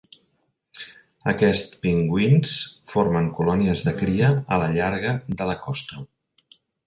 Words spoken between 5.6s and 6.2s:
costa.